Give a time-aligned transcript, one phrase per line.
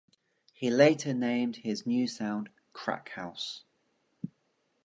[0.55, 3.65] He later named his new sound "crack house".